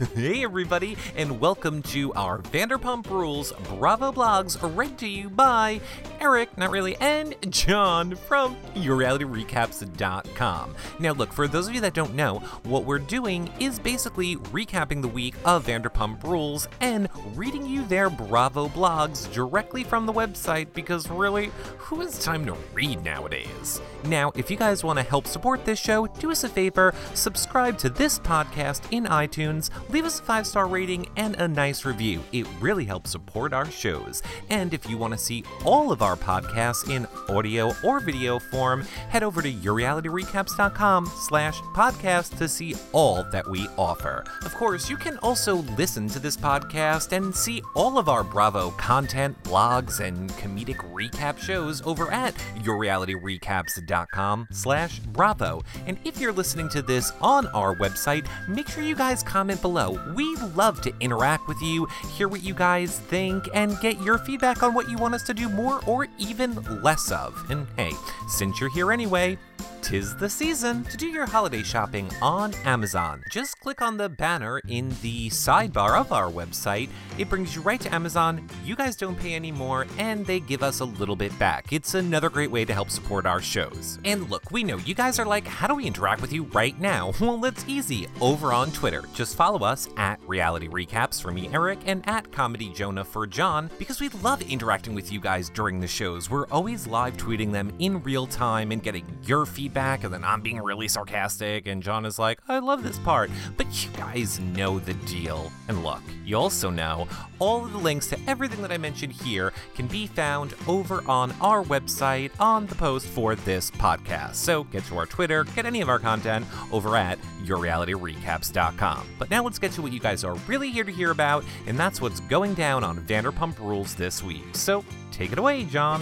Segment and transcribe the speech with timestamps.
[0.14, 5.78] hey, everybody, and welcome to our Vanderpump Rules Bravo blogs read to you by
[6.20, 10.74] Eric, not really, and John from YourRealityRecaps.com.
[11.00, 15.02] Now, look, for those of you that don't know, what we're doing is basically recapping
[15.02, 20.72] the week of Vanderpump Rules and reading you their Bravo blogs directly from the website
[20.72, 23.82] because really, who has time to read nowadays?
[24.04, 27.76] Now, if you guys want to help support this show, do us a favor, subscribe
[27.78, 32.22] to this podcast in iTunes, leave us a five star rating and a nice review.
[32.32, 34.22] It really helps support our shows.
[34.48, 38.82] And if you want to see all of our podcasts in audio or video form,
[39.08, 44.24] head over to yourrealityrecaps.com slash podcast to see all that we offer.
[44.44, 48.70] Of course, you can also listen to this podcast and see all of our Bravo
[48.72, 55.62] content, blogs, and comedic recap shows over at yourrealityrecaps.com slash bravo.
[55.86, 59.79] And if you're listening to this on our website, make sure you guys comment below.
[60.14, 64.62] We love to interact with you, hear what you guys think, and get your feedback
[64.62, 67.34] on what you want us to do more or even less of.
[67.50, 67.92] And hey,
[68.28, 69.38] since you're here anyway,
[69.82, 73.22] Tis the season to do your holiday shopping on Amazon.
[73.30, 76.90] Just click on the banner in the sidebar of our website.
[77.18, 78.46] It brings you right to Amazon.
[78.64, 81.72] You guys don't pay any more, and they give us a little bit back.
[81.72, 83.98] It's another great way to help support our shows.
[84.04, 86.78] And look, we know you guys are like, how do we interact with you right
[86.78, 87.12] now?
[87.30, 88.08] Well, it's easy.
[88.20, 92.70] Over on Twitter, just follow us at Reality Recaps for me, Eric, and at Comedy
[92.70, 96.28] Jonah for John, because we love interacting with you guys during the shows.
[96.28, 100.24] We're always live tweeting them in real time and getting your feedback feedback, and then
[100.24, 103.30] I'm being really sarcastic, and John is like, I love this part.
[103.56, 105.52] But you guys know the deal.
[105.68, 107.06] And look, you also know
[107.38, 111.32] all of the links to everything that I mentioned here can be found over on
[111.40, 114.34] our website on the post for this podcast.
[114.34, 119.06] So get to our Twitter, get any of our content over at yourrealityrecaps.com.
[119.20, 121.78] But now let's get to what you guys are really here to hear about, and
[121.78, 124.44] that's what's going down on Vanderpump Rules this week.
[124.54, 126.00] So take it away, John.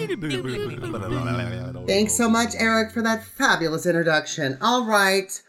[1.86, 4.58] Thanks so much, Eric, for that fabulous introduction.
[4.60, 5.40] All right.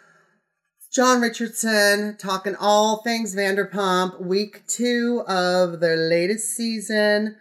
[0.91, 7.35] John Richardson talking all things Vanderpump, week two of their latest season.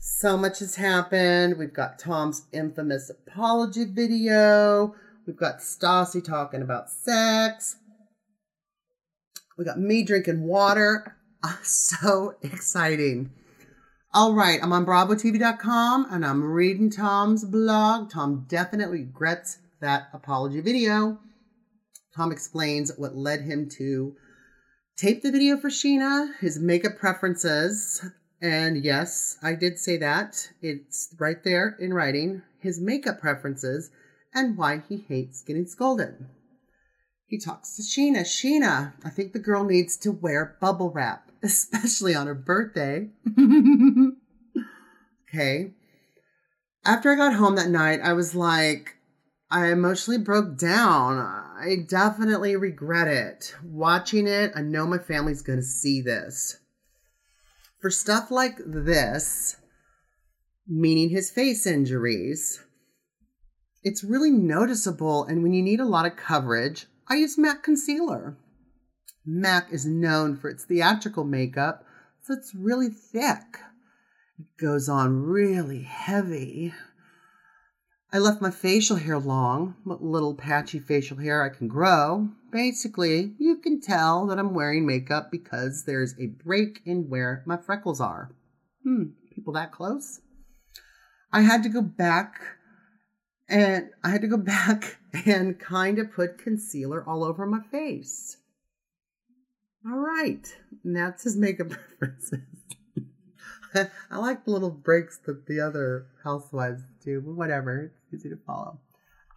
[0.00, 1.58] So much has happened.
[1.58, 4.94] We've got Tom's infamous apology video.
[5.26, 7.76] We've got Stassi talking about sex.
[9.56, 11.16] We got me drinking water.
[11.62, 13.30] so exciting.
[14.14, 18.10] All right, I'm on BravoTV.com and I'm reading Tom's blog.
[18.10, 21.18] Tom definitely regrets that apology video.
[22.16, 24.16] Tom explains what led him to
[24.96, 28.02] tape the video for Scheana, his makeup preferences,
[28.40, 30.52] and yes, I did say that.
[30.62, 32.40] It's right there in writing.
[32.60, 33.90] His makeup preferences
[34.32, 36.26] and why he hates getting scolded.
[37.26, 38.22] He talks to Scheana.
[38.22, 43.08] Scheana, I think the girl needs to wear bubble wrap, especially on her birthday.
[45.28, 45.72] okay.
[46.84, 48.96] After I got home that night, I was like,
[49.50, 51.18] I emotionally broke down.
[51.18, 53.54] I definitely regret it.
[53.64, 56.58] Watching it, I know my family's going to see this.
[57.80, 59.56] For stuff like this,
[60.66, 62.62] meaning his face injuries,
[63.82, 65.24] it's really noticeable.
[65.24, 68.36] And when you need a lot of coverage, I use MAC concealer.
[69.24, 71.84] MAC is known for its theatrical makeup,
[72.22, 73.58] so it's really thick.
[74.38, 76.72] It goes on really heavy.
[78.10, 82.30] I left my facial hair long, what little patchy facial hair I can grow.
[82.50, 87.58] Basically, you can tell that I'm wearing makeup because there's a break in where my
[87.58, 88.30] freckles are.
[88.82, 90.20] Hmm, people that close?
[91.30, 92.40] I had to go back
[93.48, 98.38] and I had to go back and kind of put concealer all over my face.
[99.86, 100.46] All right,
[100.84, 102.40] that's his makeup preferences.
[104.10, 108.40] I like the little breaks that the other housewives do, but whatever, it's easy to
[108.46, 108.80] follow.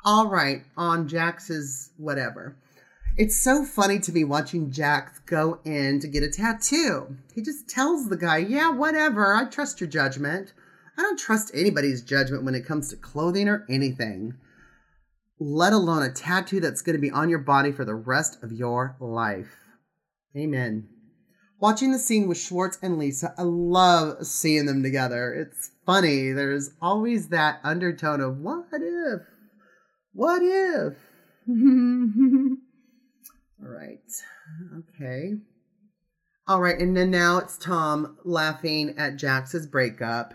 [0.04, 2.56] All right, on Jax's whatever.
[3.18, 7.18] It's so funny to me watching Jax go in to get a tattoo.
[7.36, 10.54] He just tells the guy, Yeah, whatever, I trust your judgment.
[10.98, 14.36] I don't trust anybody's judgment when it comes to clothing or anything,
[15.40, 18.52] let alone a tattoo that's going to be on your body for the rest of
[18.52, 19.58] your life.
[20.36, 20.88] Amen.
[21.60, 25.34] Watching the scene with Schwartz and Lisa, I love seeing them together.
[25.34, 26.32] It's funny.
[26.32, 29.22] There's always that undertone of what if?
[30.14, 30.98] What if?
[33.62, 34.00] All right.
[34.78, 35.34] Okay.
[36.48, 36.80] All right.
[36.80, 40.34] And then now it's Tom laughing at Jax's breakup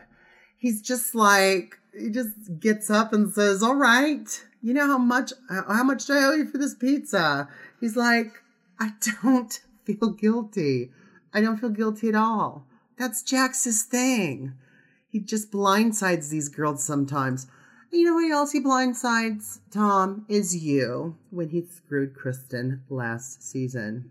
[0.58, 4.28] he's just like he just gets up and says, "All right,
[4.60, 7.48] you know how much how much do I owe you for this pizza?"
[7.80, 8.32] He's like,
[8.80, 8.92] "I
[9.22, 9.60] don't
[9.94, 10.90] feel guilty.
[11.32, 12.66] I don't feel guilty at all.
[12.98, 14.54] That's Jax's thing.
[15.08, 17.46] He just blindsides these girls sometimes.
[17.92, 24.10] You know who else he blindsides, Tom, is you when he screwed Kristen last season.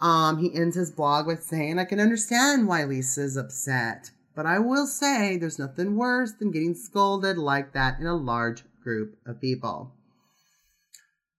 [0.00, 4.58] Um, he ends his blog with saying, I can understand why Lisa's upset, but I
[4.58, 9.40] will say there's nothing worse than getting scolded like that in a large group of
[9.40, 9.92] people.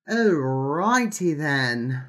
[0.10, 2.04] Alrighty then.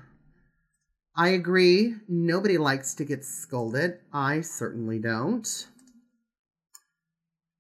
[1.15, 1.97] I agree.
[2.09, 3.99] Nobody likes to get scolded.
[4.13, 5.67] I certainly don't.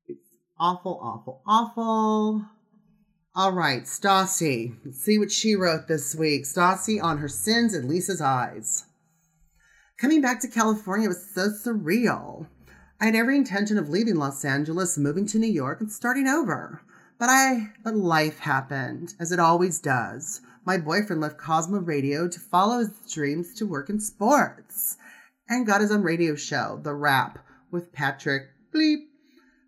[0.06, 2.46] It's awful, awful, awful.
[3.34, 4.76] All right, Stassi.
[4.84, 6.44] Let's see what she wrote this week.
[6.44, 8.86] Stassi on her sins in Lisa's eyes.
[9.98, 12.46] Coming back to California was so surreal.
[13.00, 16.82] I had every intention of leaving Los Angeles, moving to New York, and starting over.
[17.18, 20.40] But I but life happened, as it always does.
[20.64, 24.96] My boyfriend left Cosmo Radio to follow his dreams to work in sports
[25.48, 29.06] and got his own radio show, The Wrap, with Patrick Bleep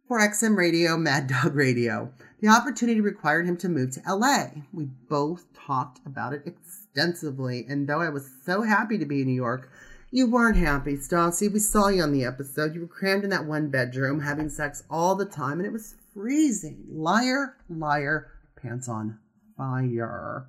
[0.06, 2.12] for XM Radio, Mad Dog Radio.
[2.40, 4.50] The opportunity required him to move to LA.
[4.72, 9.26] We both talked about it extensively, and though I was so happy to be in
[9.26, 9.72] New York,
[10.12, 11.52] you weren't happy, Stassi.
[11.52, 12.72] We saw you on the episode.
[12.72, 15.96] You were crammed in that one bedroom, having sex all the time, and it was
[16.14, 16.84] freezing.
[16.88, 18.30] Liar, liar,
[18.62, 19.18] pants on
[19.56, 20.46] fire.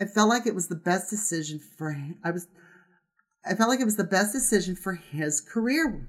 [0.00, 1.96] I felt like it was the best decision for.
[2.22, 2.48] I was
[3.44, 6.08] I felt like it was the best decision for his career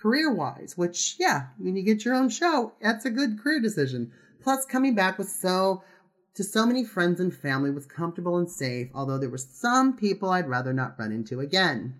[0.00, 4.12] career wise, which yeah, when you get your own show, that's a good career decision.
[4.42, 5.82] Plus coming back with so
[6.34, 10.30] to so many friends and family was comfortable and safe, although there were some people
[10.30, 11.96] I'd rather not run into again.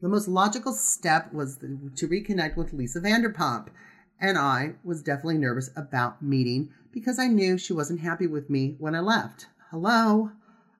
[0.00, 3.68] The most logical step was to reconnect with Lisa Vanderpump,
[4.20, 8.76] and I was definitely nervous about meeting because I knew she wasn't happy with me
[8.78, 9.46] when I left.
[9.70, 10.32] Hello?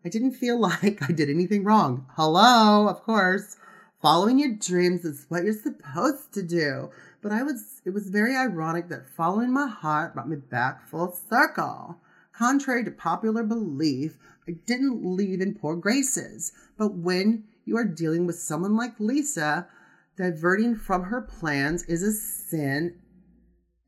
[0.05, 2.07] I didn't feel like I did anything wrong.
[2.17, 3.57] Hello, of course.
[4.03, 6.91] Following your dreams is what you're supposed to do.
[7.23, 11.13] But I was it was very ironic that following my heart brought me back full
[11.13, 12.01] circle.
[12.33, 16.51] Contrary to popular belief, I didn't leave in poor graces.
[16.77, 19.69] But when you are dealing with someone like Lisa,
[20.17, 22.99] diverting from her plans is a sin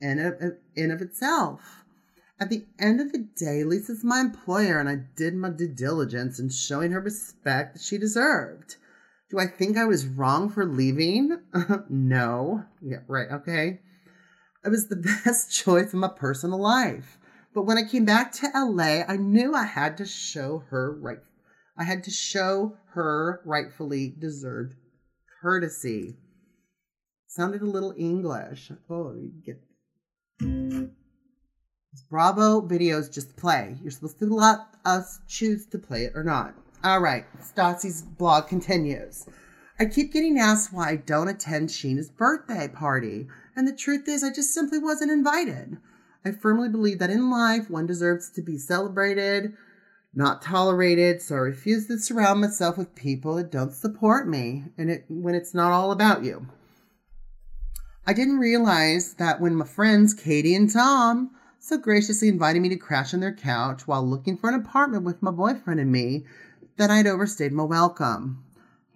[0.01, 0.35] in of,
[0.77, 1.82] in of itself.
[2.41, 6.39] At the end of the day, Lisa's my employer, and I did my due diligence
[6.39, 8.77] in showing her respect that she deserved.
[9.31, 11.39] Do I think I was wrong for leaving?
[11.89, 12.65] no.
[12.81, 13.81] Yeah, right, okay.
[14.65, 17.19] It was the best choice in my personal life.
[17.55, 21.19] But when I came back to LA, I knew I had to show her right
[21.77, 24.75] I had to show her rightfully deserved
[25.41, 26.17] courtesy.
[27.27, 28.71] Sounded a little English.
[28.91, 29.61] Oh, you get
[32.09, 33.77] Bravo videos just play.
[33.83, 36.55] You're supposed to let us choose to play it or not.
[36.83, 39.27] All right, Stassi's blog continues.
[39.79, 44.25] I keep getting asked why I don't attend Scheana's birthday party, and the truth is,
[44.25, 45.79] I just simply wasn't invited.
[46.25, 49.55] I firmly believe that in life, one deserves to be celebrated,
[50.15, 54.91] not tolerated, so I refuse to surround myself with people that don't support me and
[54.91, 56.47] it when it's not all about you.
[58.07, 61.31] I didn't realize that when my friends Katie and Tom
[61.63, 65.23] so graciously invited me to crash on their couch while looking for an apartment with
[65.23, 66.25] my boyfriend and me,
[66.77, 68.45] that I'd overstayed my welcome.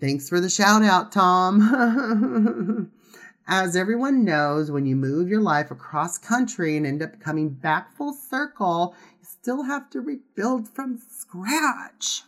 [0.00, 2.90] Thanks for the shout out, Tom.
[3.46, 7.96] As everyone knows, when you move your life across country and end up coming back
[7.96, 12.22] full circle, you still have to rebuild from scratch.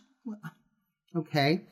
[1.13, 1.65] Okay.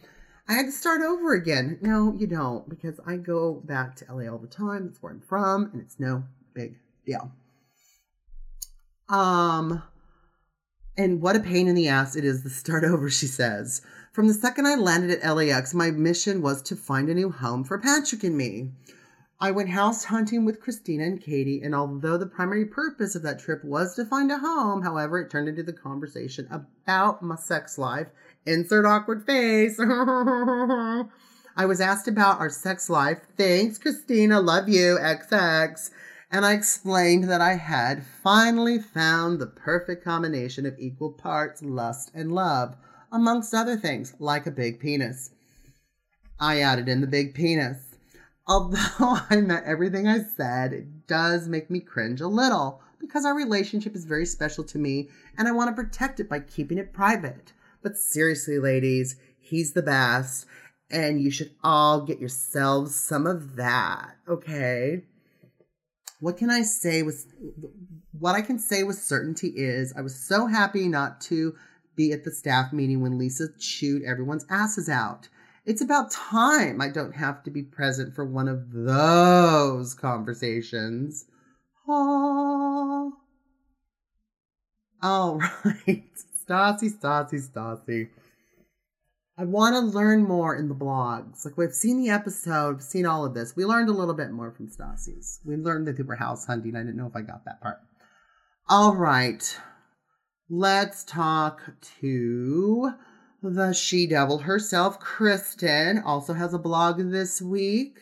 [0.49, 1.79] I had to start over again.
[1.81, 4.87] No, you don't, because I go back to LA all the time.
[4.87, 7.31] That's where I'm from, and it's no big deal.
[9.09, 9.83] Um,
[10.97, 13.81] and what a pain in the ass it is to start over, she says.
[14.11, 17.63] From the second I landed at LAX, my mission was to find a new home
[17.63, 18.71] for Patrick and me.
[19.39, 23.37] I went house hunting with Kristina and Katie, and although the primary purpose of that
[23.37, 27.77] trip was to find a home, however, it turned into the conversation about my sex
[27.77, 28.07] life.
[28.47, 29.77] Insert awkward face.
[29.79, 33.19] I was asked about our sex life.
[33.37, 34.43] Thanks, Kristina.
[34.43, 34.97] Love you.
[34.99, 35.91] XX.
[36.29, 42.11] And I explained that I had finally found the perfect combination of equal parts lust
[42.13, 42.75] and love,
[43.11, 45.31] amongst other things, like a big penis.
[46.39, 47.95] I added in the big penis.
[48.47, 53.35] Although I meant everything I said, it does make me cringe a little because our
[53.35, 56.93] relationship is very special to me and I want to protect it by keeping it
[56.93, 57.53] private.
[57.81, 60.45] But seriously, ladies, he's the best
[60.89, 65.03] and you should all get yourselves some of that, okay?
[66.19, 67.25] What can I say with
[68.19, 71.55] what I can say with certainty is I was so happy not to
[71.95, 75.29] be at the staff meeting when Lisa chewed everyone's asses out.
[75.65, 81.25] It's about time I don't have to be present for one of those conversations.
[81.87, 83.09] Ah.
[85.01, 86.03] All right.
[86.47, 88.09] Stassi, Stassi, Stassi.
[89.39, 91.45] I want to learn more in the blogs.
[91.45, 93.55] Like we've seen the episode, seen all of this.
[93.55, 95.39] We learned a little bit more from Stassi's.
[95.45, 96.75] We learned that they were house hunting.
[96.75, 97.77] I didn't know if I got that part.
[98.67, 99.59] All right.
[100.49, 101.61] Let's talk
[102.01, 102.93] to
[103.43, 105.99] the she devil herself, Kristen.
[105.99, 107.99] Also has a blog this week.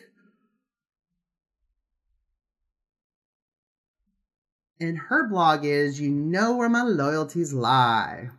[4.80, 8.30] And her blog is You Know Where My Loyalties Lie.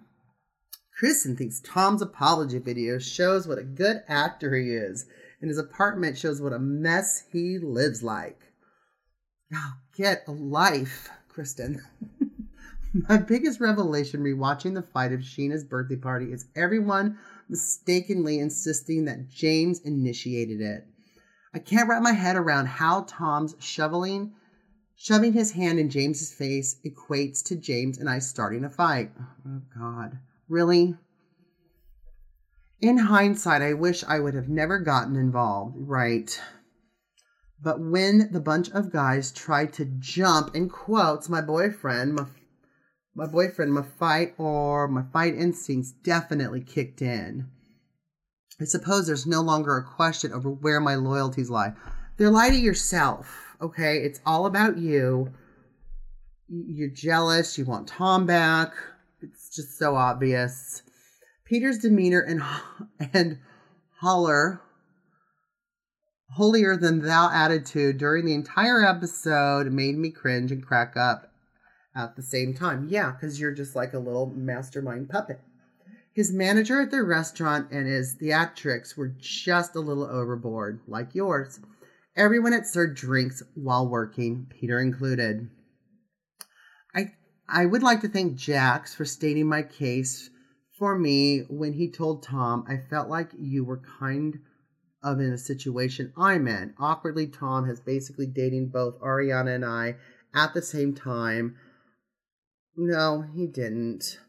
[0.98, 5.06] Kristen thinks Tom's apology video shows what a good actor he is,
[5.40, 8.52] and his apartment shows what a mess he lives like.
[9.52, 11.84] Now, get a life, Kristen.
[13.08, 19.30] My biggest revelation rewatching the fight of Scheana's birthday party is everyone mistakenly insisting that
[19.30, 20.88] James initiated it.
[21.54, 24.34] I can't wrap my head around how Tom's shoveling
[24.96, 29.12] shoving his hand in James's face equates to James and I starting a fight.
[29.48, 30.18] Oh god.
[30.50, 30.96] Really?
[32.80, 36.40] In hindsight, I wish I would have never gotten involved, right?
[37.62, 42.26] But when the bunch of guys tried to jump, in quotes, my boyfriend, my,
[43.16, 47.50] my boyfriend, my fight or my fight instincts definitely kicked in.
[48.62, 51.74] I suppose there's no longer a question over where my loyalties lie.
[52.18, 53.98] They're lie to yourself, okay?
[53.98, 55.34] It's all about you.
[56.48, 58.74] You're jealous, you want Tom back
[59.22, 60.84] it's just so obvious.
[61.46, 62.42] Peter's demeanor and
[63.14, 63.40] and
[64.00, 64.62] holler
[66.32, 71.32] holier than thou attitude during the entire episode made me cringe and crack up
[71.96, 72.88] at the same time.
[72.90, 75.40] Yeah, because you're just like a little mastermind puppet.
[76.14, 81.60] His manager at the restaurant and his theatrics were just a little overboard, like yours.
[82.16, 85.50] Everyone had served drinks while working, Peter included.
[86.96, 87.14] I
[87.50, 90.30] I would like to thank Jax for stating my case
[90.78, 94.40] for me when he told Tom, I felt like you were kind
[95.02, 96.74] of in a situation I'm in.
[96.78, 99.96] Awkwardly, Tom has basically dating both Ariana and I
[100.36, 101.56] at the same time.
[102.76, 104.20] No, he didn't.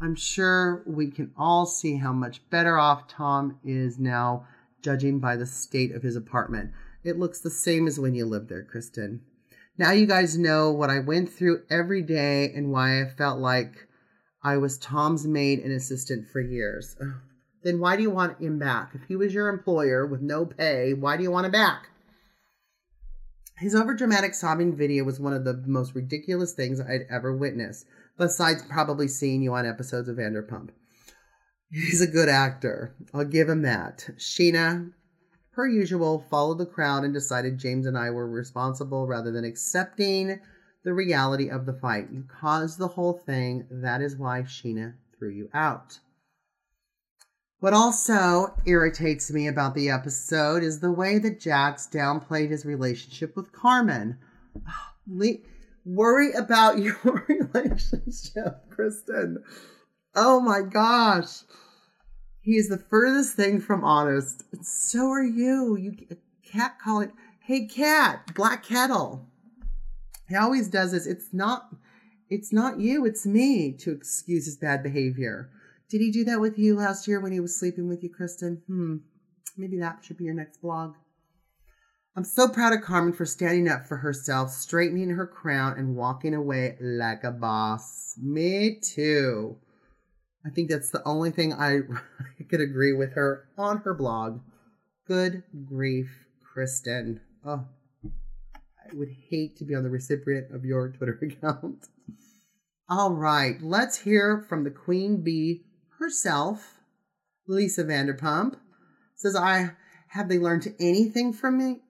[0.00, 4.46] I'm sure we can all see how much better off Tom is now,
[4.82, 6.72] judging by the state of his apartment.
[7.04, 9.20] It looks the same as when you lived there, Kristen.
[9.76, 13.88] Now you guys know what I went through every day and why I felt like
[14.42, 16.96] I was Tom's maid and assistant for years.
[17.64, 18.90] Then why do you want him back?
[18.94, 21.88] If he was your employer with no pay, why do you want him back?
[23.58, 27.86] His overdramatic sobbing video was one of the most ridiculous things I'd ever witnessed,
[28.18, 30.70] besides probably seeing you on episodes of Vanderpump.
[31.70, 32.94] He's a good actor.
[33.12, 34.08] I'll give him that.
[34.18, 34.92] Scheana,
[35.54, 40.40] per usual, followed the crowd and decided James and I were responsible rather than accepting
[40.84, 42.08] the reality of the fight.
[42.12, 43.66] You caused the whole thing.
[43.70, 45.98] That is why Scheana threw you out.
[47.60, 53.34] What also irritates me about the episode is the way that Jax downplayed his relationship
[53.36, 54.18] with Carmen.
[54.68, 55.38] Ah, Le-
[55.86, 59.42] worry about your relationship, Kristen.
[60.14, 61.42] Oh my gosh.
[62.44, 64.44] He is the furthest thing from honest.
[64.62, 65.76] So are you.
[65.76, 65.96] You
[66.44, 67.10] cat call it,
[67.40, 69.26] hey cat, black kettle.
[70.28, 71.06] He always does this.
[71.06, 71.74] It's not
[72.28, 75.50] it's not you, it's me to excuse his bad behavior.
[75.88, 78.62] Did he do that with you last year when he was sleeping with you, Kristen?
[78.66, 78.96] Hmm.
[79.56, 80.94] Maybe that should be your next blog.
[82.16, 86.34] I'm so proud of Carmen for standing up for herself, straightening her crown, and walking
[86.34, 88.14] away like a boss.
[88.20, 89.56] Me too.
[90.46, 91.80] I think that's the only thing I
[92.48, 94.40] could agree with her on her blog.
[95.06, 97.20] Good grief, Kristen.
[97.44, 97.66] Oh,
[98.04, 101.88] I would hate to be on the recipient of your Twitter account.
[102.88, 105.64] All right, let's hear from the Queen Bee
[105.98, 106.80] herself,
[107.46, 108.56] Lisa Vanderpump.
[109.16, 109.70] Says, I
[110.08, 111.80] have they learned anything from me?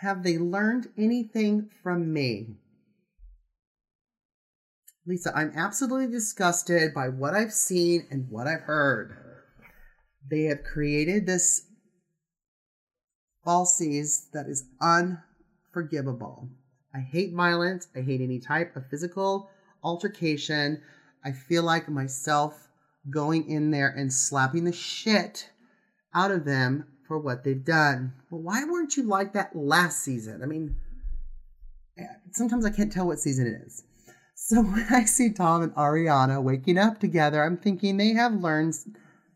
[0.00, 2.56] Have they learned anything from me?
[5.06, 9.16] Lisa, I'm absolutely disgusted by what I've seen and what I've heard.
[10.28, 11.62] They have created this
[13.46, 16.48] falsies that is unforgivable.
[16.92, 17.86] I hate violence.
[17.94, 19.48] I hate any type of physical
[19.84, 20.82] altercation.
[21.24, 22.68] I feel like myself
[23.08, 25.50] going in there and slapping the shit
[26.14, 28.12] out of them for what they've done.
[28.30, 30.42] Well, why weren't you like that last season?
[30.42, 30.74] I mean,
[31.96, 33.84] eh, sometimes I can't tell what season it is.
[34.38, 38.74] So when I see Tom and Ariana waking up together, I'm thinking they have learned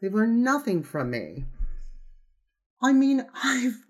[0.01, 1.47] they've learned nothing from me.
[2.83, 3.83] I mean, I've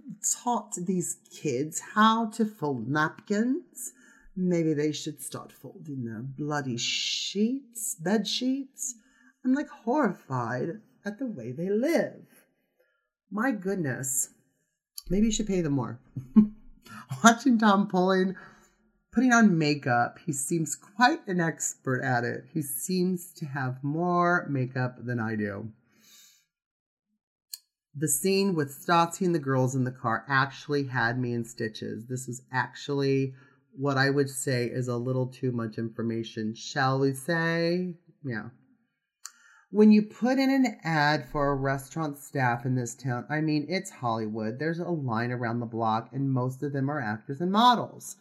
[0.43, 3.93] taught these kids how to fold napkins.
[4.37, 8.95] Maybe they should start folding their bloody sheets, bed sheets.
[9.45, 12.23] I'm like horrified at the way they live.
[13.31, 14.31] My goodness.
[15.09, 15.99] Maybe you should pay them more.
[17.25, 18.37] Watching Tom pulling,
[19.13, 22.45] putting on makeup, he seems quite an expert at it.
[22.53, 25.71] He seems to have more makeup than I do.
[27.95, 32.07] The scene with Stassi and the girls in the car actually had me in stitches.
[32.07, 33.35] This was actually
[33.77, 37.95] what I would say is a little too much information, shall we say?
[38.25, 38.51] Yeah.
[39.71, 43.67] When you put in an ad for a restaurant staff in this town, I mean,
[43.69, 44.59] it's Hollywood.
[44.59, 48.17] There's a line around the block, and most of them are actors and models.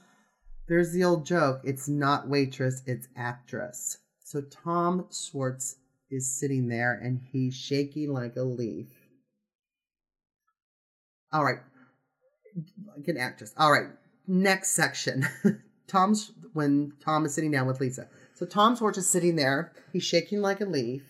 [0.70, 3.98] There's the old joke it's not waitress, it's actress.
[4.24, 5.78] So Tom Schwartz
[6.12, 8.88] is sitting there and he's shaking like a leaf.
[11.34, 11.60] All right.
[12.96, 13.52] Like an actress.
[13.58, 13.88] All right.
[14.28, 15.26] Next section.
[15.88, 18.08] Tom's when Tom is sitting down with Lisa.
[18.36, 19.74] So Tom Schwartz is sitting there.
[19.92, 21.04] He's shaking like a leaf.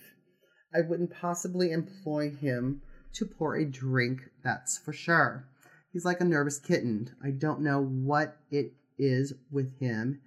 [0.74, 2.82] I wouldn't possibly employ him
[3.16, 5.50] to pour a drink, that's for sure.
[5.92, 7.10] He's like a nervous kitten.
[7.24, 10.22] I don't know what it is with him.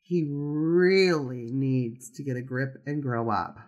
[0.00, 3.58] He really needs to get a grip and grow up.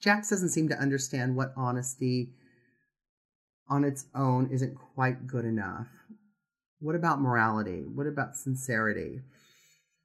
[0.00, 2.32] Jax doesn't seem to understand what honesty
[3.68, 5.86] on its own isn't quite good enough.
[6.80, 7.84] What about morality?
[7.86, 9.20] What about sincerity?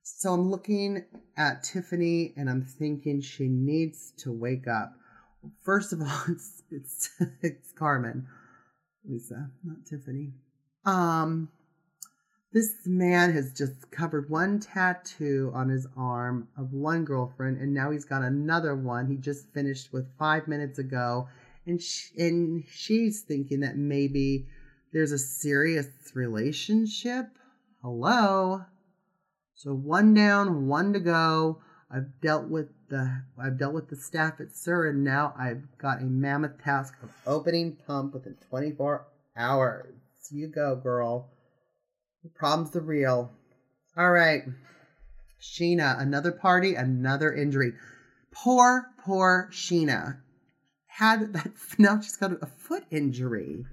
[0.03, 1.03] So I'm looking
[1.35, 4.93] at Tiffany and I'm thinking she needs to wake up.
[5.63, 7.09] First of all, it's it's
[7.41, 8.27] it's Carmen,
[9.03, 10.33] Lisa, not Tiffany.
[10.85, 11.49] Um,
[12.55, 17.91] this man has just covered one tattoo on his arm of one girlfriend, and now
[17.91, 21.27] he's got another one he just finished with five minutes ago
[21.65, 24.47] and she, and she's thinking that maybe
[24.93, 27.27] there's a serious relationship.
[27.81, 28.63] Hello.
[29.55, 31.61] So one down, one to go.
[31.91, 36.01] I've dealt with the I've dealt with the staff at SUR, and now I've got
[36.01, 39.93] a mammoth task of opening pump within 24 hours.
[40.31, 41.29] You go, girl.
[42.25, 43.31] The problem's the real.
[43.95, 44.41] All right.
[45.39, 47.73] Scheana, another party, another injury.
[48.31, 50.17] Poor, poor Scheana.
[50.87, 53.63] had that now she's got a foot injury.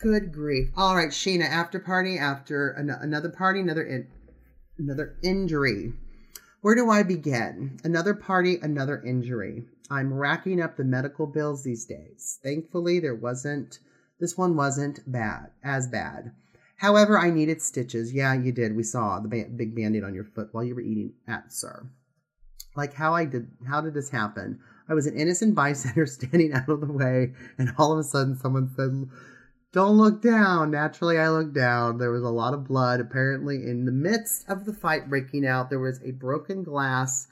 [0.00, 0.68] Good grief!
[0.76, 4.08] All right, Scheana, after party, after an- another party, another in-
[4.76, 5.94] another injury.
[6.60, 7.80] Where do I begin?
[7.84, 9.64] Another party, another injury.
[9.90, 12.38] I'm racking up the medical bills these days.
[12.42, 13.78] Thankfully, there wasn't.
[14.20, 16.32] This one wasn't bad, as bad.
[16.82, 18.12] However, I needed stitches.
[18.12, 18.74] Yeah, you did.
[18.74, 21.86] We saw the ba- big band-aid on your foot while you were eating at SUR.
[22.74, 23.52] Like how I did.
[23.68, 24.58] How did this happen?
[24.88, 28.36] I was an innocent bystander standing out of the way, and all of a sudden
[28.36, 29.08] someone said,
[29.72, 30.72] Don't look down.
[30.72, 31.98] Naturally, I looked down.
[31.98, 32.98] There was a lot of blood.
[32.98, 37.28] Apparently, in the midst of the fight breaking out, there was a broken glass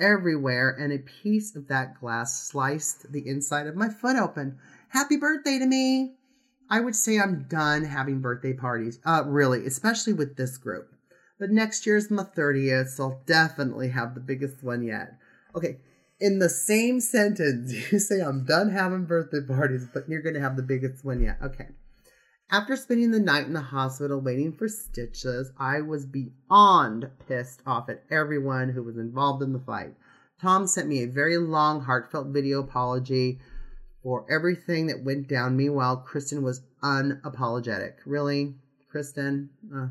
[0.00, 4.58] everywhere, and a piece of that glass sliced the inside of my foot open.
[4.88, 6.16] Happy birthday to me!
[6.70, 9.00] I would say I'm done having birthday parties.
[9.04, 10.94] Uh, really, especially with this group.
[11.38, 15.18] But next year's my 30th, so I'll definitely have the biggest one yet.
[15.56, 15.78] Okay,
[16.20, 20.40] in the same sentence, you say, I'm done having birthday parties, but you're going to
[20.40, 21.38] have the biggest one yet.
[21.42, 21.68] Okay.
[22.52, 27.88] After spending the night in the hospital waiting for stitches, I was beyond pissed off
[27.88, 29.94] at everyone who was involved in the fight.
[30.40, 33.38] Tom sent me a very long, heartfelt video apology
[34.02, 35.56] for everything that went down.
[35.56, 37.94] Meanwhile, Kristen was unapologetic.
[38.06, 38.54] Really,
[38.90, 39.50] Kristen?
[39.74, 39.88] Uh.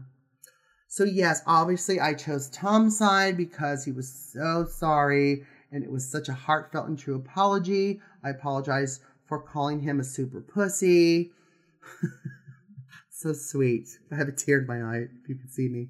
[0.88, 6.10] So, yes, obviously, I chose Tom's side because he was so sorry and it was
[6.10, 8.02] such a heartfelt and true apology.
[8.24, 11.32] I apologize for calling him a super pussy.
[13.12, 13.88] so sweet.
[14.12, 15.90] I have a tear in my eye if you can see me.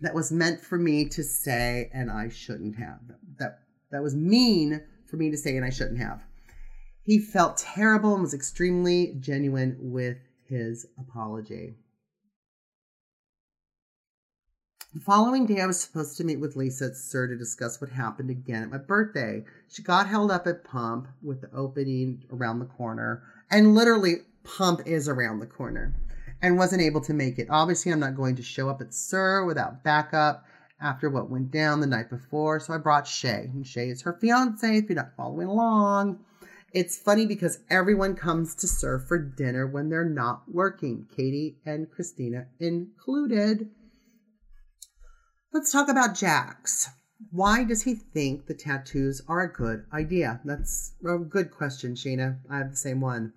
[0.00, 2.98] That was meant for me to say, and I shouldn't have.
[3.38, 3.60] That
[3.90, 6.24] that was mean for me to say, and I shouldn't have.
[7.04, 10.16] He felt terrible and was extremely genuine with
[10.48, 11.74] his apology.
[14.94, 17.90] The following day, I was supposed to meet with Lisa at SUR to discuss what
[17.90, 19.44] happened again at my birthday.
[19.68, 24.82] She got held up at Pump with the opening around the corner, and literally, Pump
[24.86, 25.94] is around the corner,
[26.40, 27.48] and wasn't able to make it.
[27.50, 30.46] Obviously, I'm not going to show up at SUR without backup
[30.80, 33.50] after what went down the night before, so I brought Shay.
[33.52, 36.20] And Shay is her fiance, if you're not following along.
[36.74, 41.86] It's funny because everyone comes to SUR for dinner when they're not working, Katie and
[41.86, 43.70] Kristina included.
[45.52, 46.88] Let's talk about Jax.
[47.30, 50.40] Why does he think the tattoos are a good idea?
[50.44, 52.40] That's a good question, Scheana.
[52.50, 53.34] I have the same one.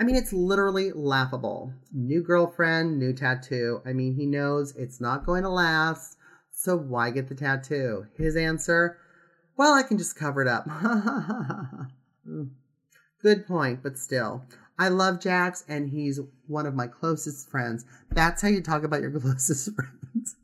[0.00, 1.74] I mean, it's literally laughable.
[1.92, 3.82] New girlfriend, new tattoo.
[3.84, 6.16] I mean, he knows it's not going to last,
[6.50, 8.06] so why get the tattoo?
[8.16, 8.96] His answer,
[9.58, 10.66] well, I can just cover it up.
[13.20, 14.44] Good point, but still.
[14.78, 17.84] I love Jax, and he's one of my closest friends.
[18.12, 20.36] That's how you talk about your closest friends.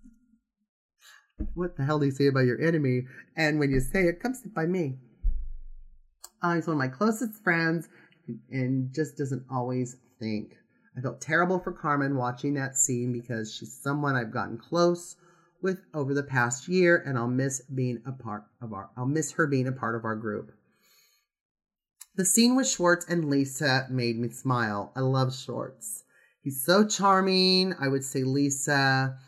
[1.54, 3.02] what the hell do you say about your enemy?
[3.36, 4.96] And when you say it, come sit by me.
[6.42, 7.88] Uh, he's one of my closest friends,
[8.50, 10.56] and just doesn't always think.
[10.96, 15.16] I felt terrible for Carmen watching that scene because she's someone I've gotten close
[15.62, 18.90] with over the past year, and I'll miss being a part of our.
[18.96, 20.52] I'll miss her being a part of our group.
[22.16, 24.92] The scene with Schwartz and Lisa made me smile.
[24.94, 26.04] I love Schwartz.
[26.42, 27.74] He's so charming.
[27.80, 29.18] I would say Lisa.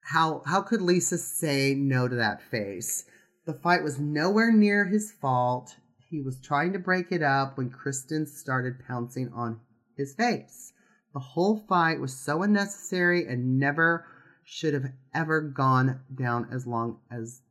[0.00, 3.04] How how could Lisa say no to that face?
[3.44, 5.76] The fight was nowhere near his fault.
[6.08, 9.60] He was trying to break it up when Kristen started pouncing on
[9.98, 10.72] his face.
[11.12, 14.06] The whole fight was so unnecessary and never
[14.44, 17.42] should have ever gone down as long as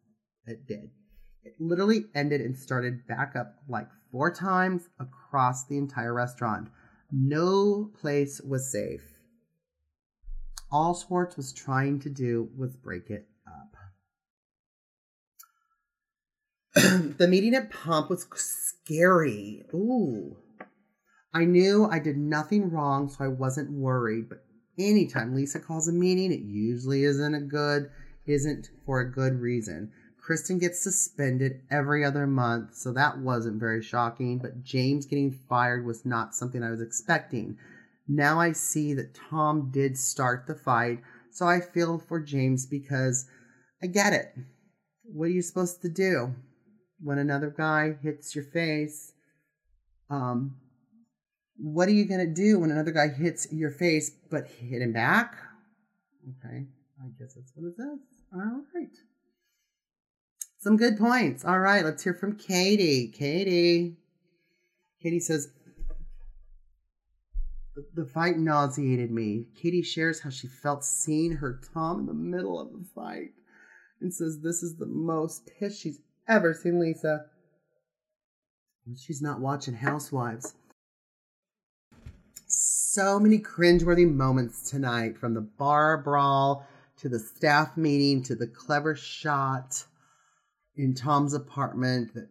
[0.48, 0.90] it did.
[1.44, 6.70] It literally ended and started back up like four times across the entire restaurant.
[7.12, 9.02] No place was safe.
[10.72, 13.76] All Schwartz was trying to do was break it up.
[17.18, 19.66] the meeting at Pump was scary.
[19.74, 20.38] Ooh.
[21.34, 24.30] I knew I did nothing wrong, so I wasn't worried.
[24.30, 24.46] But
[24.80, 27.90] anytime Lisa calls a meeting, it usually isn't a good,
[28.26, 29.92] isn't for a good reason.
[30.26, 34.40] Kristen gets suspended every other month, so that wasn't very shocking.
[34.40, 37.58] But James getting fired was not something I was expecting.
[38.08, 43.28] Now I see that Tom did start the fight, so I feel for James because
[43.84, 44.34] I get it.
[45.04, 46.34] What are you supposed to do?
[47.02, 49.14] when another guy hits your face,
[50.10, 50.56] um,
[51.58, 55.36] what are you to do when another guy hits your face but hit him back?
[56.24, 56.66] Okay,
[57.00, 58.00] I guess that's what it says.
[58.34, 58.90] All right.
[60.66, 61.46] Some good points.
[61.46, 63.08] All right, let's hear from Katie.
[63.10, 63.98] Katie.
[65.00, 65.50] Katie says,
[67.94, 69.46] the fight nauseated me.
[69.62, 73.34] Katie shares how she felt seeing her Tom in the middle of the fight
[74.02, 77.26] and says this is the most pissed she's ever seen Lisa.
[78.98, 80.56] She's not watching Housewives.
[82.48, 86.66] So many cringeworthy moments tonight from the bar brawl
[86.98, 89.86] to the staff meeting to the clever shot
[90.78, 92.30] in Tom's apartment that,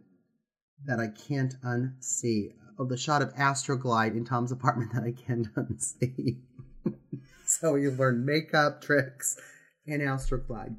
[0.87, 2.55] that I can't unsee.
[2.79, 6.41] Oh, the shot of Astroglide in Tom's apartment that I can't unsee.
[7.47, 9.39] so you learn makeup tricks
[9.87, 10.77] and Astroglide.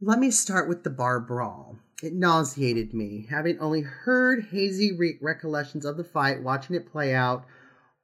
[0.00, 1.78] Let me start with the bar brawl.
[2.02, 3.28] It nauseated me.
[3.30, 7.44] Having only heard hazy re- recollections of the fight, watching it play out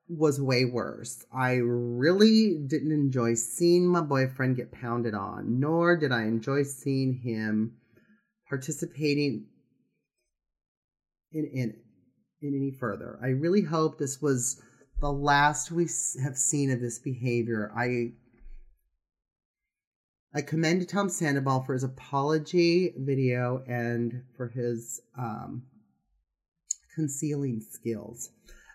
[0.09, 1.25] was way worse.
[1.33, 7.15] I really didn't enjoy seeing my boyfriend get pounded on, nor did I enjoy seeing
[7.15, 7.75] him
[8.49, 9.47] participating
[11.33, 11.75] in, in,
[12.41, 13.19] in any further.
[13.23, 14.63] I really hope this was
[15.01, 15.89] the last we
[16.23, 17.73] have seen of this behavior.
[17.77, 18.13] I
[20.35, 25.63] I commend Tom Sandoval for his apology video and for his um,
[26.95, 28.31] concealing skills.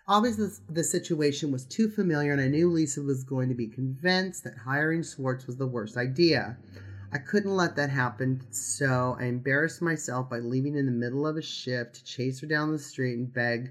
[0.06, 4.44] Obviously, the situation was too familiar, and I knew Lisa was going to be convinced
[4.44, 6.58] that hiring Schwartz was the worst idea.
[7.10, 11.36] I couldn't let that happen, so I embarrassed myself by leaving in the middle of
[11.36, 13.70] a shift to chase her down the street and beg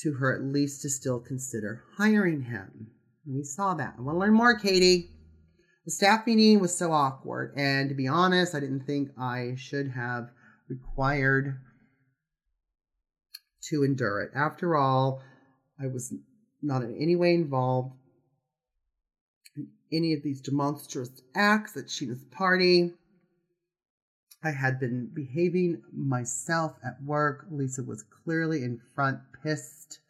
[0.00, 2.88] to her at least to still consider hiring him.
[3.24, 3.94] And we saw that.
[3.96, 5.12] I want to learn more, Katie.
[5.86, 9.88] The staff meeting was so awkward, and to be honest, I didn't think I should
[9.92, 10.28] have
[10.68, 11.58] required
[13.68, 14.30] to endure it.
[14.34, 15.22] After all,
[15.80, 16.12] I was
[16.62, 17.94] not in any way involved
[19.56, 22.92] in any of these demonstrous acts at Scheana's party.
[24.44, 27.46] I had been behaving myself at work.
[27.50, 30.00] Lisa was clearly in front, pissed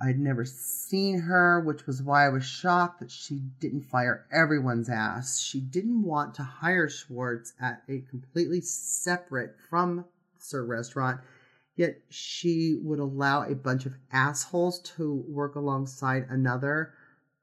[0.00, 4.90] I'd never seen her, which was why I was shocked that she didn't fire everyone's
[4.90, 5.38] ass.
[5.38, 10.04] She didn't want to hire Schwartz at a completely separate from
[10.38, 11.20] SUR restaurant,
[11.76, 16.94] yet she would allow a bunch of assholes to work alongside another.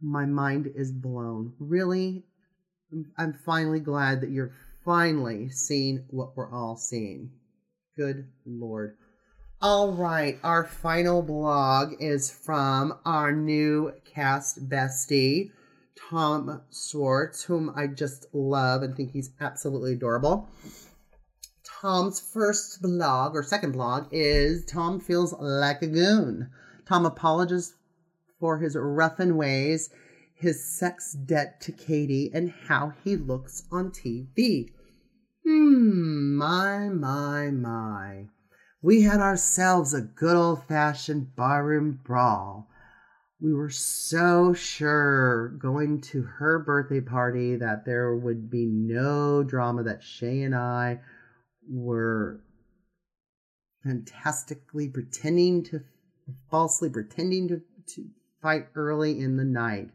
[0.02, 1.54] My mind is blown.
[1.60, 2.24] Really?
[3.18, 7.32] I'm finally glad that you're finally seeing what we're all seeing.
[7.96, 8.98] Good Lord.
[9.62, 15.52] All right, our final blog is from our new cast bestie,
[16.10, 20.50] Tom Schwartz, whom I just love and think he's absolutely adorable.
[21.82, 26.52] Tom's first blog or second blog is Tom Feels Like a Goon.
[26.86, 27.74] Tom apologizes
[28.40, 29.90] for his roughen ways,
[30.36, 34.70] his sex debt to Katie, and how he looks on TV.
[35.44, 38.28] Hmm, my, my, my.
[38.84, 42.70] We had ourselves a good old fashioned barroom brawl.
[43.40, 49.82] We were so sure going to her birthday party that there would be no drama,
[49.82, 51.00] that Shay and I
[51.72, 52.42] were
[53.84, 55.82] fantastically pretending to,
[56.50, 58.06] falsely pretending to, to
[58.42, 59.90] fight early in the night.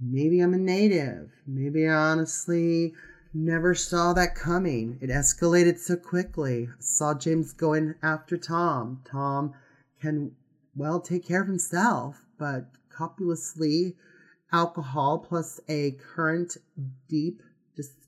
[0.00, 1.30] Maybe I'm a native.
[1.46, 2.94] Maybe I honestly
[3.34, 4.98] never saw that coming.
[5.00, 6.68] It escalated so quickly.
[6.70, 9.02] I saw James going after Tom.
[9.04, 9.54] Tom
[10.00, 10.32] can,
[10.74, 13.96] well, take care of himself, but copulously,
[14.52, 16.56] alcohol plus a current
[17.08, 17.42] deep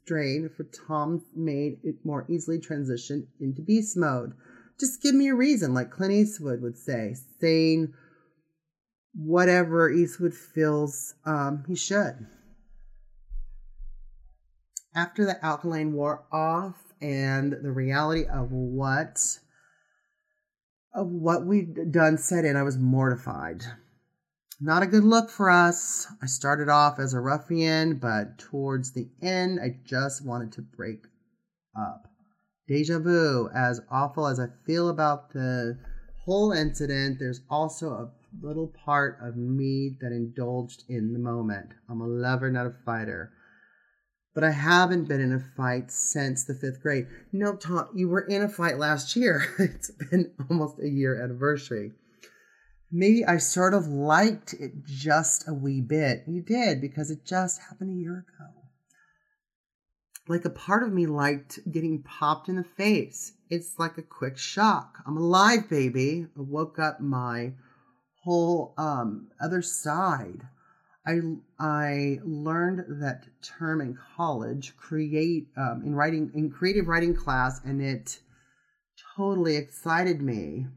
[0.04, 4.32] strain for Tom made it more easily transition into beast mode.
[4.78, 7.92] Just give me a reason, like Clint Eastwood would say, saying
[9.14, 12.26] whatever Eastwood feels um, he should.
[14.94, 19.18] After the alkaline wore off and the reality of what
[20.94, 23.62] of what we'd done set in, I was mortified.
[24.64, 26.06] Not a good look for us.
[26.22, 31.04] I started off as a ruffian, but towards the end, I just wanted to break
[31.76, 32.06] up.
[32.68, 35.78] Deja vu, as awful as I feel about the
[36.24, 41.70] whole incident, there's also a little part of me that indulged in the moment.
[41.88, 43.32] I'm a lover, not a fighter.
[44.32, 47.08] But I haven't been in a fight since the fifth grade.
[47.32, 49.44] No, Tom, you were in a fight last year.
[49.58, 51.94] it's been almost a year anniversary
[52.92, 56.24] maybe I sort of liked it just a wee bit.
[56.26, 58.50] You did because it just happened a year ago.
[60.28, 63.32] Like a part of me liked getting popped in the face.
[63.50, 64.98] It's like a quick shock.
[65.06, 66.26] I'm alive, baby.
[66.36, 67.54] I woke up my
[68.22, 70.42] whole um, other side.
[71.04, 71.18] I
[71.58, 77.82] I learned that term in college, create um, in writing in creative writing class, and
[77.82, 78.20] it
[79.16, 80.68] totally excited me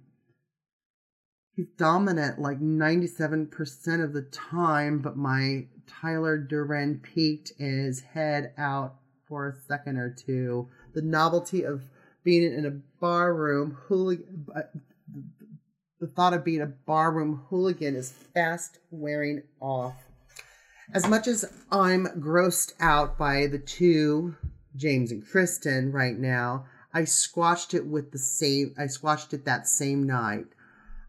[1.56, 8.96] he's dominant like 97% of the time, but my Tyler Durden peaked his head out
[9.28, 10.70] for a second or two.
[10.94, 11.84] The novelty of
[12.24, 14.62] being in a bar room hooligan, uh,
[16.00, 19.96] the thought of being a barroom hooligan is fast wearing off.
[20.94, 24.36] As much as I'm grossed out by the two,
[24.76, 28.76] James and Kristen, right now, I squashed it with the same.
[28.78, 30.46] I squashed it that same night.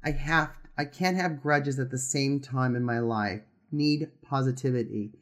[0.04, 3.40] I have I can't have grudges at the same time in my life.
[3.72, 5.12] Need positivity.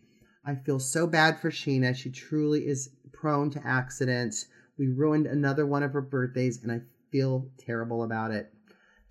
[0.44, 1.94] I feel so bad for Scheana.
[1.94, 4.46] She truly is prone to accidents.
[4.76, 8.52] We ruined another one of her birthdays, and I feel terrible about it.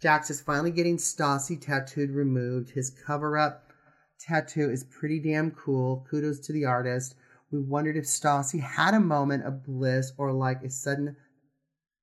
[0.02, 2.72] Jax is finally getting Stassi tattooed removed.
[2.72, 3.72] His cover up
[4.20, 6.06] tattoo is pretty damn cool.
[6.10, 7.16] Kudos to the artist.
[7.52, 11.16] We wondered if Stassi had a moment of bliss or like a sudden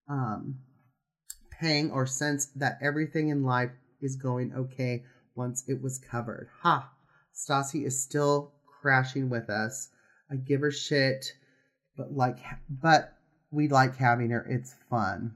[0.08, 0.60] um,
[1.60, 3.70] pang or sense that everything in life
[4.00, 6.48] is going okay once it was covered.
[6.62, 6.90] Ha!
[7.34, 9.90] Stassi is still crashing with us.
[10.30, 11.32] I give her shit,
[11.96, 13.16] but like, but
[13.50, 14.46] we like having her.
[14.48, 15.34] It's fun.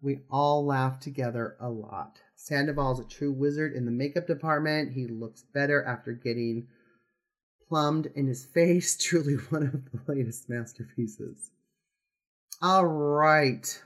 [0.00, 2.20] We all laugh together a lot.
[2.36, 4.92] Sandoval is a true wizard in the makeup department.
[4.92, 6.68] He looks better after getting
[7.68, 8.96] plumbed in his face.
[8.96, 11.50] Truly one of the latest masterpieces.
[12.60, 13.82] All right.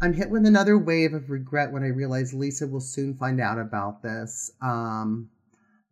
[0.00, 3.58] I'm hit with another wave of regret when I realize Lisa will soon find out
[3.58, 4.52] about this.
[4.62, 5.30] Um,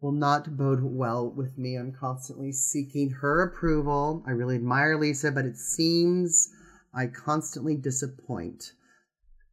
[0.01, 1.77] will not bode well with me.
[1.77, 4.23] I'm constantly seeking her approval.
[4.25, 6.49] I really admire Lisa, but it seems
[6.95, 8.73] I constantly disappoint.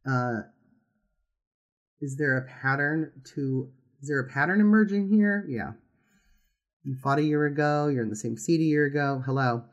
[0.08, 0.42] Uh,
[2.00, 3.70] is there a pattern to?
[4.00, 5.44] Is there a pattern emerging here?
[5.48, 5.72] Yeah.
[6.84, 7.88] You fought a year ago.
[7.88, 9.20] You're in the same seat a year ago.
[9.24, 9.64] Hello.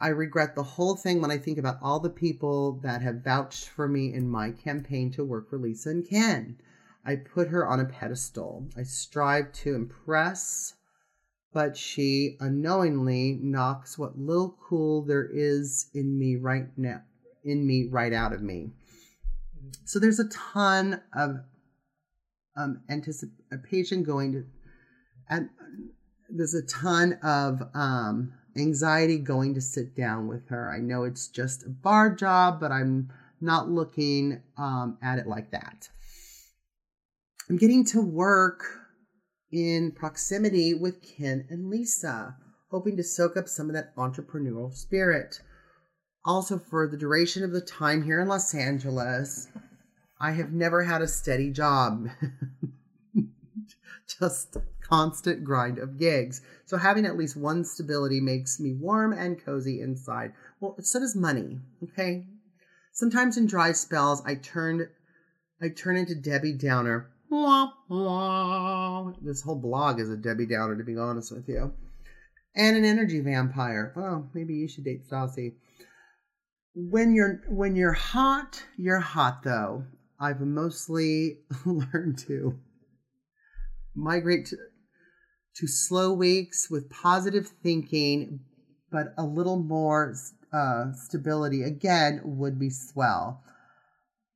[0.00, 3.68] I regret the whole thing when I think about all the people that have vouched
[3.68, 6.58] for me in my campaign to work for Lisa and Ken.
[7.04, 8.66] I put her on a pedestal.
[8.76, 10.74] I strive to impress,
[11.52, 17.02] but she unknowingly knocks what little cool there is in me right now,
[17.44, 18.70] in me right out of me.
[19.84, 21.36] So there's a ton of
[22.56, 24.44] um, anticipation going to,
[25.28, 25.50] and
[26.28, 30.70] there's a ton of um, anxiety going to sit down with her.
[30.70, 35.50] I know it's just a bar job, but I'm not looking um, at it like
[35.50, 35.88] that.
[37.48, 38.64] I'm getting to work
[39.52, 42.36] in proximity with Ken and Lisa,
[42.70, 45.40] hoping to soak up some of that entrepreneurial spirit.
[46.24, 49.48] Also, for the duration of the time here in Los Angeles,
[50.18, 52.08] I have never had a steady job.
[54.18, 54.56] Just
[54.88, 56.40] constant grind of gigs.
[56.66, 60.32] So having at least one stability makes me warm and cozy inside.
[60.60, 61.60] Well, so does money.
[61.82, 62.26] Okay.
[62.92, 64.88] Sometimes in dry spells, I turn,
[65.60, 67.10] I turn into Debbie Downer.
[69.22, 71.72] This whole blog is a Debbie Downer, to be honest with you.
[72.54, 73.92] And an energy vampire.
[73.96, 75.54] Oh, maybe you should date Stassi.
[76.76, 79.84] When you're when you're hot, you're hot though.
[80.20, 82.58] I've mostly learned to
[83.94, 84.56] migrate to,
[85.56, 88.40] to slow weeks with positive thinking,
[88.90, 90.14] but a little more
[90.52, 93.42] uh, stability again would be swell.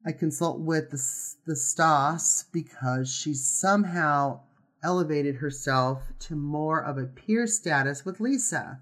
[0.07, 1.03] I consult with the,
[1.47, 4.41] the Stas because she somehow
[4.83, 8.81] elevated herself to more of a peer status with Lisa.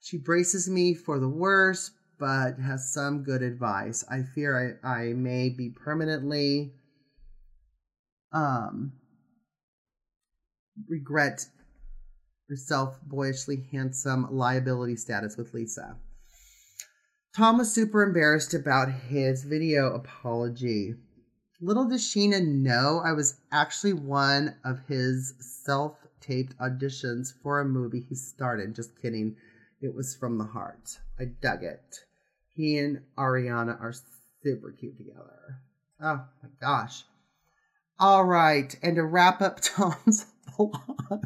[0.00, 4.04] She braces me for the worst, but has some good advice.
[4.10, 6.72] I fear I, I may be permanently
[8.32, 8.92] um,
[10.88, 11.46] regret
[12.48, 15.96] herself boyishly handsome liability status with Lisa.
[17.36, 20.94] Tom was super embarrassed about his video apology.
[21.60, 27.64] Little does Scheana know I was actually one of his self taped auditions for a
[27.64, 28.74] movie he started.
[28.74, 29.36] Just kidding.
[29.80, 30.98] It was from the heart.
[31.18, 32.00] I dug it.
[32.54, 33.94] He and Ariana are
[34.42, 35.60] super cute together.
[36.00, 37.04] Oh my gosh.
[37.98, 38.74] All right.
[38.82, 40.26] And to wrap up Tom's
[40.58, 41.22] vlog,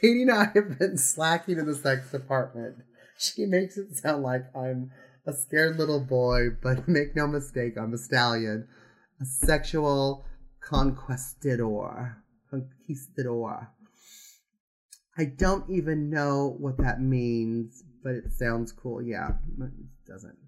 [0.00, 2.76] Katie and I have been slacking in the sex department.
[3.18, 4.90] She makes it sound like I'm
[5.26, 8.66] a scared little boy, but make no mistake, I'm a stallion.
[9.20, 10.24] A sexual
[10.60, 12.16] conquistador.
[12.50, 13.68] Conquistador.
[15.16, 19.02] I don't even know what that means, but it sounds cool.
[19.02, 19.70] Yeah, it
[20.06, 20.38] doesn't.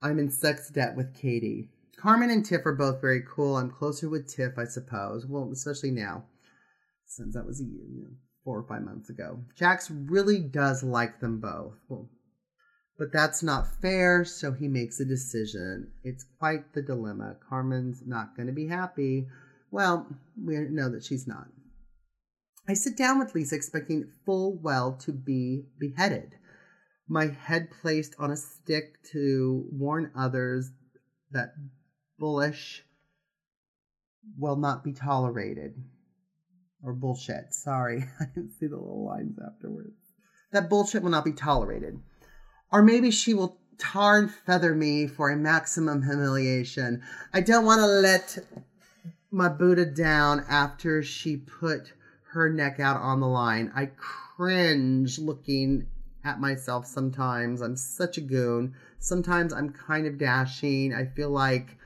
[0.00, 1.68] I'm in sex debt with Katie.
[1.96, 3.56] Carmen and Tiff are both very cool.
[3.56, 5.26] I'm closer with Tiff, I suppose.
[5.26, 6.24] Well, especially now,
[7.10, 9.40] since that was a year, you know, four or five months ago.
[9.56, 11.74] Jax really does like them both.
[11.88, 12.08] Well,
[12.98, 15.90] but that's not fair, so he makes a decision.
[16.04, 17.36] It's quite the dilemma.
[17.48, 19.26] Carmen's not going to be happy.
[19.70, 20.06] Well,
[20.42, 21.46] we know that she's not.
[22.68, 26.34] I sit down with Lisa expecting full well to be beheaded.
[27.08, 30.70] My head placed on a stick to warn others
[31.32, 31.54] that
[32.18, 32.84] bullish
[34.38, 35.74] will not be tolerated.
[36.82, 37.52] Or bullshit.
[37.52, 39.96] Sorry, I didn't see the little lines afterwards.
[40.52, 42.00] That bullshit will not be tolerated.
[42.72, 47.02] Or maybe she will tar and feather me for a maximum humiliation.
[47.32, 48.38] I don't want to let
[49.30, 51.92] my Buddha down after she put
[52.32, 53.72] her neck out on the line.
[53.74, 55.86] I cringe looking
[56.24, 57.60] at myself sometimes.
[57.60, 58.74] I'm such a goon.
[58.98, 60.94] Sometimes I'm kind of dashing.
[60.94, 61.76] I feel like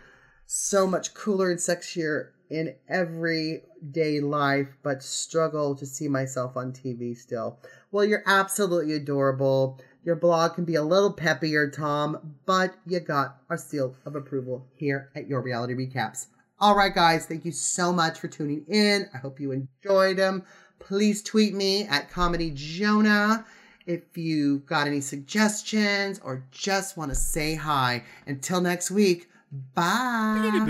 [0.47, 7.17] so much cooler and sexier in everyday life, but struggle to see myself on TV
[7.17, 7.59] still.
[7.91, 9.81] Well, you're absolutely adorable.
[10.05, 14.67] Your blog can be a little peppier, Tom, but you got our seal of approval
[14.77, 16.27] here at Your Reality Recaps.
[16.61, 19.09] All right, guys, thank you so much for tuning in.
[19.13, 20.45] I hope you enjoyed them.
[20.79, 23.45] Please tweet me at Comedy Jonah
[23.87, 28.05] if you've got any suggestions or just want to say hi.
[28.27, 29.29] Until next week,
[29.75, 30.65] Bye.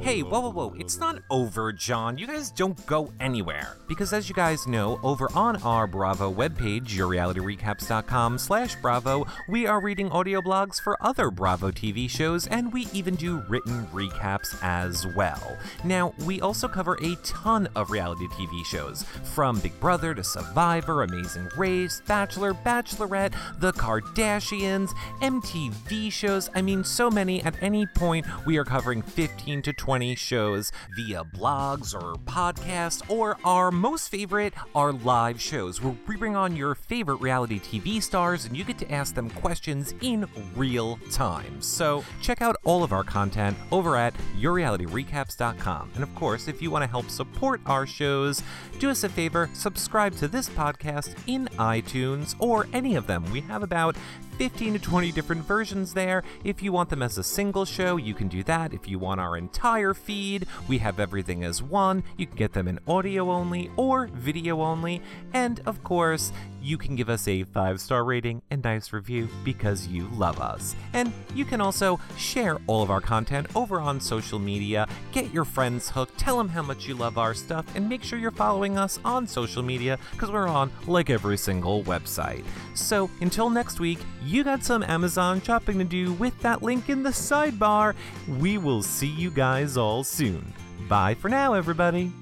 [0.00, 0.74] Hey, whoa, whoa, whoa.
[0.78, 2.16] It's not over, John.
[2.16, 3.76] You guys don't go anywhere.
[3.86, 9.80] Because as you guys know, over on our Bravo webpage, yourrealityrecaps.com slash Bravo, we are
[9.80, 15.06] reading audio blogs for other Bravo TV shows, and we even do written recaps as
[15.14, 15.56] well.
[15.84, 21.02] Now, we also cover a ton of reality TV shows, from Big Brother to Survivor,
[21.02, 26.48] Amazing Race, Bachelor, Bachelorette, The Kardashians, MTV shows.
[26.54, 27.42] I mean, so many many.
[27.42, 33.36] At any point, we are covering 15 to 20 shows via blogs or podcasts, or
[33.44, 38.44] our most favorite, our live shows, where we bring on your favorite reality TV stars
[38.44, 41.60] and you get to ask them questions in real time.
[41.60, 45.90] So check out all of our content over at yourrealityrecaps.com.
[45.96, 48.44] And of course, if you want to help support our shows,
[48.78, 53.24] do us a favor, subscribe to this podcast in iTunes or any of them.
[53.32, 53.96] We have about
[54.38, 56.22] 15 to 20 different versions there.
[56.44, 58.72] If you want them as a single show, you can do that.
[58.72, 62.04] If you want our entire feed, we have everything as one.
[62.16, 65.02] You can get them in audio only or video only.
[65.32, 66.30] And of course,
[66.62, 70.74] you can give us a five star rating and nice review because you love us.
[70.92, 75.44] And you can also share all of our content over on social media, get your
[75.44, 78.78] friends hooked, tell them how much you love our stuff, and make sure you're following
[78.78, 82.44] us on social media because we're on like every single website.
[82.74, 87.02] So until next week, you got some Amazon shopping to do with that link in
[87.02, 87.94] the sidebar.
[88.38, 90.52] We will see you guys all soon.
[90.88, 92.12] Bye for now, everybody.